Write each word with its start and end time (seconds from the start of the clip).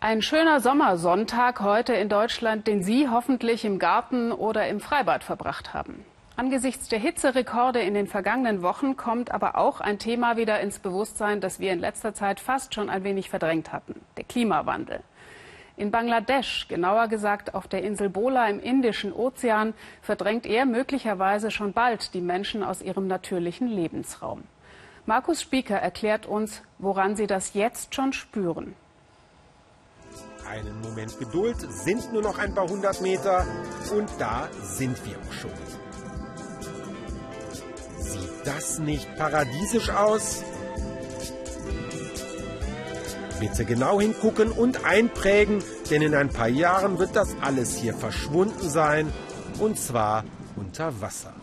Ein 0.00 0.22
schöner 0.22 0.60
Sommersonntag 0.60 1.60
heute 1.60 1.92
in 1.92 2.08
Deutschland, 2.08 2.68
den 2.68 2.84
Sie 2.84 3.08
hoffentlich 3.08 3.64
im 3.64 3.80
Garten 3.80 4.30
oder 4.30 4.68
im 4.68 4.78
Freibad 4.78 5.24
verbracht 5.24 5.74
haben. 5.74 6.04
Angesichts 6.36 6.86
der 6.86 7.00
Hitzerekorde 7.00 7.80
in 7.80 7.94
den 7.94 8.06
vergangenen 8.06 8.62
Wochen 8.62 8.96
kommt 8.96 9.32
aber 9.32 9.58
auch 9.58 9.80
ein 9.80 9.98
Thema 9.98 10.36
wieder 10.36 10.60
ins 10.60 10.78
Bewusstsein, 10.78 11.40
das 11.40 11.58
wir 11.58 11.72
in 11.72 11.80
letzter 11.80 12.14
Zeit 12.14 12.38
fast 12.38 12.74
schon 12.74 12.88
ein 12.88 13.02
wenig 13.02 13.28
verdrängt 13.28 13.72
hatten, 13.72 14.00
der 14.16 14.22
Klimawandel. 14.22 15.00
In 15.76 15.90
Bangladesch, 15.90 16.68
genauer 16.68 17.08
gesagt 17.08 17.56
auf 17.56 17.66
der 17.66 17.82
Insel 17.82 18.08
Bola 18.08 18.48
im 18.48 18.60
Indischen 18.60 19.12
Ozean, 19.12 19.74
verdrängt 20.00 20.46
er 20.46 20.64
möglicherweise 20.64 21.50
schon 21.50 21.72
bald 21.72 22.14
die 22.14 22.20
Menschen 22.20 22.62
aus 22.62 22.82
ihrem 22.82 23.08
natürlichen 23.08 23.66
Lebensraum. 23.66 24.44
Markus 25.06 25.42
Spieker 25.42 25.78
erklärt 25.78 26.24
uns, 26.24 26.62
woran 26.78 27.16
sie 27.16 27.26
das 27.26 27.54
jetzt 27.54 27.96
schon 27.96 28.12
spüren. 28.12 28.76
Einen 30.50 30.80
Moment 30.80 31.18
Geduld, 31.18 31.56
sind 31.70 32.10
nur 32.12 32.22
noch 32.22 32.38
ein 32.38 32.54
paar 32.54 32.66
hundert 32.68 33.02
Meter 33.02 33.46
und 33.94 34.08
da 34.18 34.48
sind 34.62 34.96
wir 35.04 35.16
auch 35.18 35.32
schon. 35.32 35.50
Sieht 37.98 38.30
das 38.46 38.78
nicht 38.78 39.14
paradiesisch 39.16 39.90
aus? 39.90 40.42
Bitte 43.38 43.66
genau 43.66 44.00
hingucken 44.00 44.50
und 44.50 44.86
einprägen, 44.86 45.62
denn 45.90 46.00
in 46.00 46.14
ein 46.14 46.30
paar 46.30 46.48
Jahren 46.48 46.98
wird 46.98 47.14
das 47.14 47.36
alles 47.42 47.76
hier 47.76 47.92
verschwunden 47.92 48.70
sein 48.70 49.12
und 49.58 49.78
zwar 49.78 50.24
unter 50.56 50.98
Wasser. 51.02 51.34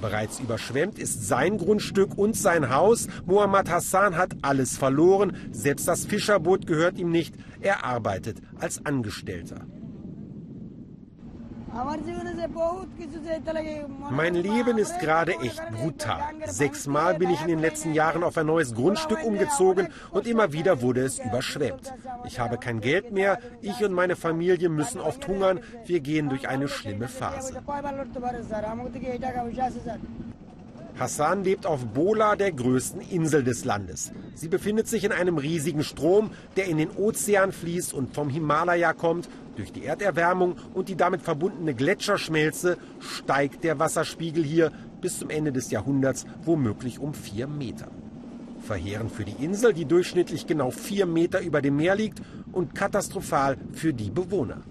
Bereits 0.00 0.38
überschwemmt 0.40 0.98
ist 0.98 1.26
sein 1.26 1.58
Grundstück 1.58 2.16
und 2.16 2.36
sein 2.36 2.70
Haus. 2.70 3.08
Mohammad 3.26 3.70
Hassan 3.70 4.16
hat 4.16 4.36
alles 4.42 4.76
verloren. 4.78 5.36
Selbst 5.50 5.88
das 5.88 6.06
Fischerboot 6.06 6.66
gehört 6.66 6.98
ihm 6.98 7.10
nicht. 7.10 7.34
Er 7.60 7.84
arbeitet 7.84 8.38
als 8.60 8.84
Angestellter. 8.86 9.66
Mein 14.10 14.34
Leben 14.34 14.78
ist 14.78 14.98
gerade 15.00 15.32
echt 15.40 15.62
brutal. 15.70 16.20
Sechsmal 16.46 17.14
bin 17.14 17.30
ich 17.30 17.40
in 17.42 17.48
den 17.48 17.60
letzten 17.60 17.94
Jahren 17.94 18.22
auf 18.22 18.36
ein 18.38 18.46
neues 18.46 18.74
Grundstück 18.74 19.24
umgezogen 19.24 19.88
und 20.10 20.26
immer 20.26 20.52
wieder 20.52 20.82
wurde 20.82 21.02
es 21.02 21.18
überschwemmt. 21.18 21.92
Ich 22.24 22.40
habe 22.40 22.58
kein 22.58 22.80
Geld 22.80 23.12
mehr, 23.12 23.38
ich 23.60 23.84
und 23.84 23.92
meine 23.92 24.16
Familie 24.16 24.68
müssen 24.68 25.00
oft 25.00 25.26
hungern, 25.28 25.60
wir 25.86 26.00
gehen 26.00 26.28
durch 26.28 26.48
eine 26.48 26.68
schlimme 26.68 27.08
Phase. 27.08 27.54
Hassan 30.98 31.44
lebt 31.44 31.64
auf 31.64 31.84
Bola, 31.86 32.34
der 32.34 32.50
größten 32.50 33.00
Insel 33.00 33.44
des 33.44 33.64
Landes. 33.64 34.10
Sie 34.34 34.48
befindet 34.48 34.88
sich 34.88 35.04
in 35.04 35.12
einem 35.12 35.38
riesigen 35.38 35.84
Strom, 35.84 36.30
der 36.56 36.66
in 36.66 36.76
den 36.76 36.90
Ozean 36.90 37.52
fließt 37.52 37.94
und 37.94 38.14
vom 38.14 38.28
Himalaya 38.28 38.92
kommt. 38.94 39.28
Durch 39.58 39.72
die 39.72 39.86
Erderwärmung 39.86 40.54
und 40.72 40.88
die 40.88 40.94
damit 40.94 41.20
verbundene 41.20 41.74
Gletscherschmelze 41.74 42.78
steigt 43.00 43.64
der 43.64 43.80
Wasserspiegel 43.80 44.44
hier 44.44 44.70
bis 45.00 45.18
zum 45.18 45.30
Ende 45.30 45.50
des 45.50 45.72
Jahrhunderts 45.72 46.26
womöglich 46.44 47.00
um 47.00 47.12
vier 47.12 47.48
Meter. 47.48 47.88
Verheerend 48.60 49.10
für 49.10 49.24
die 49.24 49.44
Insel, 49.44 49.72
die 49.72 49.84
durchschnittlich 49.84 50.46
genau 50.46 50.70
vier 50.70 51.06
Meter 51.06 51.40
über 51.40 51.60
dem 51.60 51.74
Meer 51.74 51.96
liegt, 51.96 52.22
und 52.52 52.76
katastrophal 52.76 53.56
für 53.72 53.92
die 53.92 54.10
Bewohner. 54.10 54.62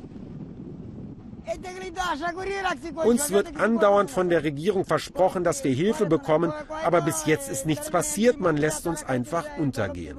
Uns 3.03 3.29
wird 3.29 3.59
andauernd 3.59 4.09
von 4.09 4.29
der 4.29 4.45
Regierung 4.45 4.85
versprochen, 4.85 5.43
dass 5.43 5.65
wir 5.65 5.73
Hilfe 5.73 6.05
bekommen, 6.05 6.53
aber 6.85 7.01
bis 7.01 7.25
jetzt 7.25 7.49
ist 7.49 7.65
nichts 7.65 7.91
passiert, 7.91 8.39
man 8.39 8.55
lässt 8.55 8.87
uns 8.87 9.03
einfach 9.03 9.57
untergehen. 9.57 10.17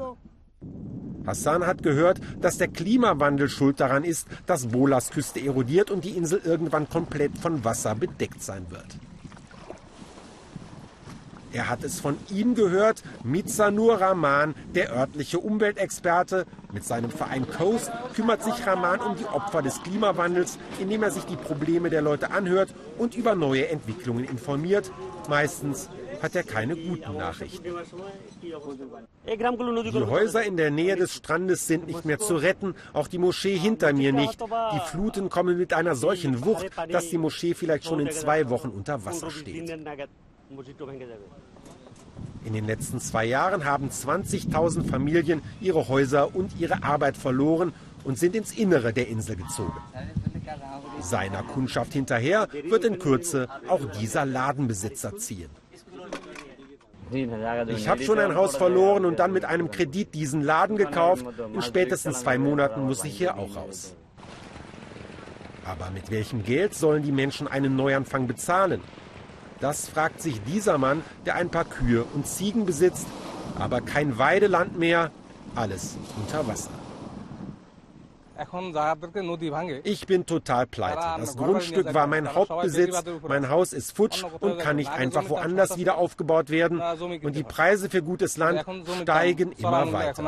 Hassan 1.29 1.67
hat 1.67 1.83
gehört, 1.83 2.21
dass 2.41 2.59
der 2.59 2.69
Klimawandel 2.69 3.49
schuld 3.49 3.81
daran 3.81 4.03
ist, 4.03 4.27
dass 4.47 4.67
Bolas 4.67 5.11
Küste 5.11 5.41
erodiert 5.41 5.91
und 5.91 6.05
die 6.05 6.17
Insel 6.17 6.41
irgendwann 6.43 6.89
komplett 6.89 7.37
von 7.39 7.65
Wasser 7.65 7.95
bedeckt 7.95 8.43
sein 8.43 8.67
wird. 8.71 8.87
Er 11.53 11.71
hat 11.71 11.83
es 11.83 11.99
von 11.99 12.17
ihm 12.31 12.55
gehört, 12.55 13.03
Mizanur 13.25 14.01
Rahman, 14.01 14.55
der 14.75 14.93
örtliche 14.93 15.39
Umweltexperte. 15.39 16.45
Mit 16.73 16.85
seinem 16.85 17.11
Verein 17.11 17.49
Coast 17.49 17.91
kümmert 18.15 18.43
sich 18.43 18.67
Rahman 18.67 19.01
um 19.01 19.17
die 19.17 19.25
Opfer 19.25 19.63
des 19.63 19.83
Klimawandels, 19.83 20.59
indem 20.79 21.03
er 21.03 21.11
sich 21.11 21.25
die 21.25 21.37
Probleme 21.37 21.89
der 21.89 22.03
Leute 22.03 22.31
anhört 22.33 22.75
und 22.99 23.17
über 23.17 23.35
neue 23.35 23.69
Entwicklungen 23.69 24.25
informiert. 24.25 24.93
Meistens 25.29 25.89
hat 26.23 26.35
er 26.35 26.43
keine 26.43 26.77
guten 26.77 27.17
Nachrichten. 27.17 27.65
Die 28.43 28.55
Häuser 30.07 30.45
in 30.45 30.57
der 30.57 30.71
Nähe 30.71 30.97
des 30.97 31.15
Strandes 31.15 31.67
sind 31.67 31.87
nicht 31.87 32.05
mehr 32.05 32.19
zu 32.19 32.37
retten, 32.37 32.75
auch 32.93 33.09
die 33.09 33.19
Moschee 33.19 33.57
hinter 33.57 33.93
mir 33.93 34.13
nicht. 34.13 34.41
Die 34.41 34.81
Fluten 34.91 35.29
kommen 35.31 35.59
mit 35.59 35.73
einer 35.73 35.95
solchen 35.95 36.45
Wucht, 36.45 36.67
dass 36.91 37.11
die 37.11 37.19
Moschee 37.19 37.55
vielleicht 37.55 37.85
schon 37.85 38.01
in 38.01 38.11
zwei 38.11 38.49
Wochen 38.49 38.69
unter 38.69 39.05
Wasser 39.05 39.31
steht. 39.31 39.71
In 42.45 42.53
den 42.53 42.67
letzten 42.67 43.01
zwei 43.01 43.27
Jahren 43.27 43.65
haben 43.65 43.91
20.000 43.91 44.89
Familien 44.89 45.43
ihre 45.61 45.89
Häuser 45.89 46.35
und 46.35 46.59
ihre 46.59 46.83
Arbeit 46.83 47.17
verloren 47.17 47.75
und 48.05 48.19
sind 48.19 48.35
ins 48.35 48.53
Innere 48.53 48.93
der 48.93 49.09
Insel 49.09 49.37
gezogen. 49.37 49.77
Seiner 51.01 51.43
Kundschaft 51.43 51.93
hinterher 51.93 52.49
wird 52.65 52.85
in 52.85 52.99
Kürze 52.99 53.49
auch 53.69 53.85
dieser 54.01 54.25
Ladenbesitzer 54.25 55.17
ziehen. 55.17 55.51
Ich 57.11 57.89
habe 57.89 58.03
schon 58.03 58.19
ein 58.19 58.35
Haus 58.35 58.57
verloren 58.57 59.05
und 59.05 59.19
dann 59.19 59.33
mit 59.33 59.45
einem 59.45 59.71
Kredit 59.71 60.15
diesen 60.15 60.43
Laden 60.43 60.77
gekauft. 60.77 61.25
In 61.53 61.63
spätestens 61.63 62.21
zwei 62.21 62.39
Monaten 62.39 62.85
muss 62.85 63.05
ich 63.05 63.17
hier 63.17 63.37
auch 63.37 63.57
raus. 63.57 63.95
Aber 65.65 65.91
mit 65.91 66.11
welchem 66.11 66.45
Geld 66.45 66.75
sollen 66.75 67.03
die 67.03 67.13
Menschen 67.13 67.47
einen 67.47 67.77
Neuanfang 67.77 68.27
bezahlen? 68.27 68.81
Das 69.61 69.89
fragt 69.89 70.23
sich 70.23 70.41
dieser 70.43 70.79
Mann, 70.79 71.03
der 71.27 71.35
ein 71.35 71.51
paar 71.51 71.65
Kühe 71.65 72.05
und 72.15 72.27
Ziegen 72.27 72.65
besitzt, 72.65 73.07
aber 73.59 73.81
kein 73.81 74.19
Weideland 74.19 74.79
mehr, 74.79 75.11
alles 75.55 75.97
unter 76.17 76.47
Wasser. 76.47 76.71
Ich 79.85 80.07
bin 80.07 80.27
total 80.27 80.67
pleite. 80.67 81.21
Das 81.21 81.37
Grundstück 81.37 81.93
war 81.95 82.07
mein 82.07 82.35
Hauptbesitz, 82.35 83.03
mein 83.27 83.49
Haus 83.49 83.73
ist 83.73 83.97
futsch 83.97 84.25
und 84.41 84.59
kann 84.59 84.77
nicht 84.77 84.93
einfach 84.93 85.29
woanders 85.29 85.77
wieder 85.77 85.99
aufgebaut 85.99 86.51
werden. 86.51 86.81
Und 87.23 87.35
die 87.35 87.43
Preise 87.43 87.91
für 87.91 88.03
gutes 88.03 88.37
Land 88.37 88.65
steigen 89.03 89.53
immer 89.53 89.93
weiter. 89.93 90.23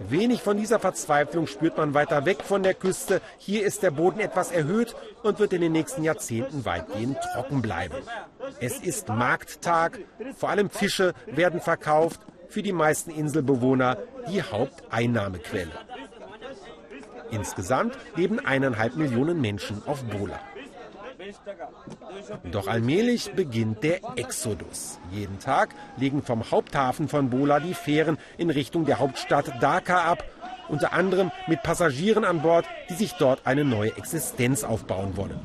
Wenig 0.00 0.42
von 0.42 0.56
dieser 0.56 0.78
Verzweiflung 0.78 1.48
spürt 1.48 1.76
man 1.76 1.92
weiter 1.92 2.24
weg 2.24 2.42
von 2.44 2.62
der 2.62 2.74
Küste. 2.74 3.20
Hier 3.38 3.66
ist 3.66 3.82
der 3.82 3.90
Boden 3.90 4.20
etwas 4.20 4.52
erhöht 4.52 4.94
und 5.24 5.40
wird 5.40 5.52
in 5.52 5.60
den 5.60 5.72
nächsten 5.72 6.04
Jahrzehnten 6.04 6.64
weitgehend 6.64 7.18
trocken 7.34 7.62
bleiben. 7.62 7.96
Es 8.60 8.78
ist 8.78 9.08
Markttag, 9.08 9.98
vor 10.36 10.50
allem 10.50 10.70
Fische 10.70 11.14
werden 11.26 11.60
verkauft, 11.60 12.20
für 12.48 12.62
die 12.62 12.72
meisten 12.72 13.10
Inselbewohner 13.10 13.98
die 14.30 14.42
Haupteinnahmequelle. 14.42 15.72
Insgesamt 17.30 17.96
leben 18.16 18.40
eineinhalb 18.40 18.96
Millionen 18.96 19.40
Menschen 19.40 19.82
auf 19.86 20.02
Bola. 20.04 20.40
Doch 22.50 22.68
allmählich 22.68 23.32
beginnt 23.32 23.82
der 23.82 24.00
Exodus. 24.16 24.98
Jeden 25.12 25.38
Tag 25.38 25.74
legen 25.96 26.22
vom 26.22 26.50
Haupthafen 26.50 27.08
von 27.08 27.30
Bola 27.30 27.60
die 27.60 27.74
Fähren 27.74 28.18
in 28.38 28.50
Richtung 28.50 28.86
der 28.86 28.98
Hauptstadt 28.98 29.62
Dhaka 29.62 30.04
ab, 30.04 30.24
unter 30.68 30.92
anderem 30.92 31.30
mit 31.46 31.62
Passagieren 31.62 32.24
an 32.24 32.42
Bord, 32.42 32.66
die 32.88 32.94
sich 32.94 33.12
dort 33.14 33.46
eine 33.46 33.64
neue 33.64 33.96
Existenz 33.96 34.64
aufbauen 34.64 35.16
wollen. 35.16 35.40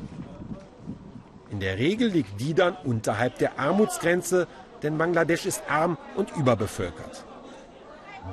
In 1.50 1.59
der 1.59 1.78
Regel 1.78 2.09
liegt 2.09 2.40
die 2.40 2.53
dann 2.53 2.75
unterhalb 2.84 3.38
der 3.38 3.59
Armutsgrenze, 3.59 4.47
denn 4.84 4.98
Bangladesch 4.98 5.46
ist 5.46 5.64
arm 5.68 5.98
und 6.16 6.36
überbevölkert. 6.36 7.26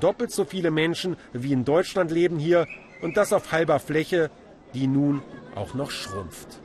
Doppelt 0.01 0.31
so 0.31 0.45
viele 0.45 0.71
Menschen 0.71 1.17
wie 1.33 1.53
in 1.53 1.65
Deutschland 1.65 2.11
leben 2.11 2.39
hier 2.39 2.67
und 3.03 3.17
das 3.17 3.33
auf 3.33 3.53
halber 3.53 3.81
Fläche, 3.81 4.31
die 4.75 4.87
nun 4.87 5.23
auch 5.55 5.75
noch 5.75 5.91
schrumpft. 5.91 6.61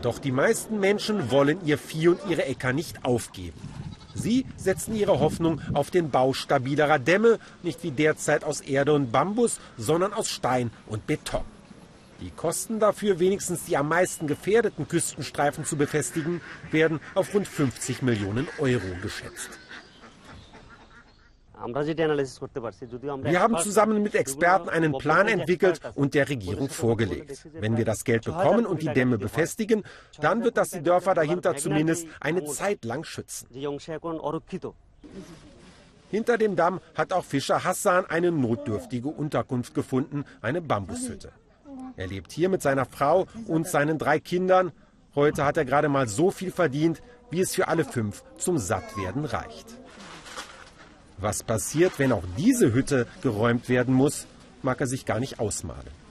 Doch 0.00 0.18
die 0.18 0.32
meisten 0.32 0.80
Menschen 0.80 1.30
wollen 1.30 1.64
ihr 1.64 1.78
Vieh 1.78 2.08
und 2.08 2.20
ihre 2.28 2.44
Äcker 2.44 2.72
nicht 2.72 3.04
aufgeben. 3.04 3.60
Sie 4.14 4.46
setzen 4.56 4.94
ihre 4.94 5.20
Hoffnung 5.20 5.60
auf 5.72 5.90
den 5.90 6.10
Bau 6.10 6.32
stabilerer 6.32 6.98
Dämme, 6.98 7.38
nicht 7.62 7.82
wie 7.82 7.90
derzeit 7.90 8.44
aus 8.44 8.60
Erde 8.60 8.92
und 8.92 9.12
Bambus, 9.12 9.58
sondern 9.78 10.12
aus 10.12 10.28
Stein 10.28 10.70
und 10.86 11.06
Beton. 11.06 11.44
Die 12.42 12.46
Kosten 12.48 12.80
dafür, 12.80 13.20
wenigstens 13.20 13.66
die 13.66 13.76
am 13.76 13.88
meisten 13.88 14.26
gefährdeten 14.26 14.88
Küstenstreifen 14.88 15.64
zu 15.64 15.76
befestigen, 15.76 16.40
werden 16.72 16.98
auf 17.14 17.32
rund 17.34 17.46
50 17.46 18.02
Millionen 18.02 18.48
Euro 18.58 18.82
geschätzt. 19.00 19.50
Wir 23.22 23.40
haben 23.40 23.58
zusammen 23.58 24.02
mit 24.02 24.16
Experten 24.16 24.68
einen 24.68 24.98
Plan 24.98 25.28
entwickelt 25.28 25.80
und 25.94 26.14
der 26.14 26.28
Regierung 26.28 26.68
vorgelegt. 26.68 27.46
Wenn 27.52 27.76
wir 27.76 27.84
das 27.84 28.02
Geld 28.02 28.24
bekommen 28.24 28.66
und 28.66 28.82
die 28.82 28.92
Dämme 28.92 29.18
befestigen, 29.18 29.84
dann 30.20 30.42
wird 30.42 30.56
das 30.56 30.70
die 30.70 30.82
Dörfer 30.82 31.14
dahinter 31.14 31.54
zumindest 31.54 32.08
eine 32.18 32.44
Zeit 32.46 32.84
lang 32.84 33.04
schützen. 33.04 33.46
Hinter 36.10 36.38
dem 36.38 36.56
Damm 36.56 36.80
hat 36.96 37.12
auch 37.12 37.24
Fischer 37.24 37.62
Hassan 37.62 38.04
eine 38.06 38.32
notdürftige 38.32 39.08
Unterkunft 39.08 39.76
gefunden, 39.76 40.24
eine 40.40 40.60
Bambushütte. 40.60 41.30
Er 41.96 42.06
lebt 42.06 42.32
hier 42.32 42.48
mit 42.48 42.62
seiner 42.62 42.86
Frau 42.86 43.26
und 43.46 43.68
seinen 43.68 43.98
drei 43.98 44.18
Kindern. 44.18 44.72
Heute 45.14 45.44
hat 45.44 45.56
er 45.56 45.64
gerade 45.64 45.88
mal 45.88 46.08
so 46.08 46.30
viel 46.30 46.50
verdient, 46.50 47.02
wie 47.30 47.40
es 47.40 47.54
für 47.54 47.68
alle 47.68 47.84
fünf 47.84 48.22
zum 48.38 48.58
Sattwerden 48.58 49.24
reicht. 49.24 49.66
Was 51.18 51.42
passiert, 51.42 51.98
wenn 51.98 52.12
auch 52.12 52.24
diese 52.36 52.72
Hütte 52.72 53.06
geräumt 53.22 53.68
werden 53.68 53.94
muss, 53.94 54.26
mag 54.62 54.80
er 54.80 54.86
sich 54.86 55.06
gar 55.06 55.20
nicht 55.20 55.38
ausmalen. 55.38 56.02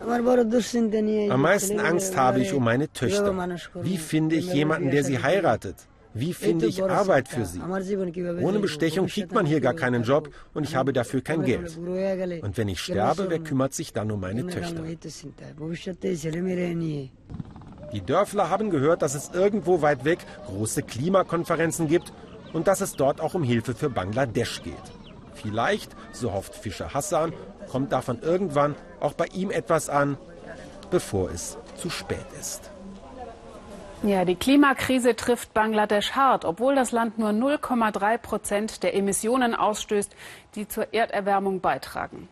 Am 0.00 1.40
meisten 1.40 1.80
Angst 1.80 2.16
habe 2.16 2.40
ich 2.40 2.52
um 2.52 2.64
meine 2.64 2.92
Töchter. 2.92 3.34
Wie 3.74 3.98
finde 3.98 4.36
ich 4.36 4.52
jemanden, 4.52 4.90
der 4.90 5.04
sie 5.04 5.22
heiratet? 5.22 5.76
Wie 6.18 6.34
finde 6.34 6.66
ich 6.66 6.82
Arbeit 6.82 7.28
für 7.28 7.44
sie? 7.46 7.60
Ohne 7.60 8.58
Bestechung 8.58 9.06
kriegt 9.06 9.32
man 9.32 9.46
hier 9.46 9.60
gar 9.60 9.74
keinen 9.74 10.02
Job 10.02 10.30
und 10.54 10.64
ich 10.64 10.74
habe 10.74 10.92
dafür 10.92 11.20
kein 11.20 11.42
Geld. 11.44 11.76
Und 11.76 12.56
wenn 12.56 12.68
ich 12.68 12.80
sterbe, 12.80 13.26
wer 13.28 13.38
kümmert 13.38 13.72
sich 13.74 13.92
dann 13.92 14.10
um 14.10 14.20
meine 14.20 14.46
Töchter? 14.46 14.82
Die 17.92 18.00
Dörfler 18.02 18.50
haben 18.50 18.70
gehört, 18.70 19.02
dass 19.02 19.14
es 19.14 19.30
irgendwo 19.32 19.80
weit 19.80 20.04
weg 20.04 20.18
große 20.46 20.82
Klimakonferenzen 20.82 21.88
gibt 21.88 22.12
und 22.52 22.66
dass 22.66 22.80
es 22.80 22.94
dort 22.94 23.20
auch 23.20 23.34
um 23.34 23.42
Hilfe 23.42 23.74
für 23.74 23.88
Bangladesch 23.88 24.62
geht. 24.62 24.74
Vielleicht, 25.34 25.94
so 26.12 26.32
hofft 26.32 26.54
Fischer 26.54 26.92
Hassan, 26.92 27.32
kommt 27.70 27.92
davon 27.92 28.20
irgendwann 28.20 28.74
auch 29.00 29.12
bei 29.12 29.26
ihm 29.26 29.50
etwas 29.50 29.88
an, 29.88 30.18
bevor 30.90 31.30
es 31.30 31.56
zu 31.76 31.90
spät 31.90 32.26
ist. 32.38 32.70
Ja, 34.04 34.24
die 34.24 34.36
Klimakrise 34.36 35.16
trifft 35.16 35.52
Bangladesch 35.54 36.12
hart, 36.12 36.44
obwohl 36.44 36.76
das 36.76 36.92
Land 36.92 37.18
nur 37.18 37.30
0,3 37.30 38.18
Prozent 38.18 38.82
der 38.84 38.94
Emissionen 38.94 39.56
ausstößt, 39.56 40.14
die 40.54 40.68
zur 40.68 40.94
Erderwärmung 40.94 41.60
beitragen. 41.60 42.28